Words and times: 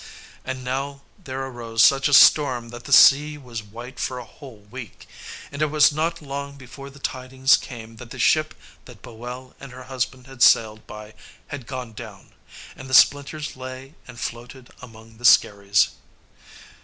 And 0.43 0.63
now 0.63 1.01
there 1.23 1.45
arose 1.45 1.83
such 1.83 2.07
a 2.07 2.13
storm 2.15 2.69
that 2.69 2.85
the 2.85 2.91
sea 2.91 3.37
was 3.37 3.61
white 3.61 3.99
for 3.99 4.17
a 4.17 4.25
whole 4.25 4.61
week. 4.71 5.07
And 5.51 5.61
it 5.61 5.67
was 5.69 5.91
not 5.93 6.23
long 6.23 6.57
before 6.57 6.89
the 6.89 6.97
tidings 6.97 7.55
came 7.55 7.97
that 7.97 8.09
the 8.09 8.17
ship 8.17 8.55
that 8.85 9.03
Boel 9.03 9.53
and 9.59 9.71
her 9.71 9.83
husband 9.83 10.25
had 10.25 10.41
sailed 10.41 10.87
by 10.87 11.13
had 11.49 11.67
gone 11.67 11.93
down, 11.93 12.33
and 12.75 12.89
the 12.89 12.95
splinters 12.95 13.55
lay 13.55 13.93
and 14.07 14.19
floated 14.19 14.71
among 14.81 15.17
the 15.19 15.23
skerries. 15.25 15.89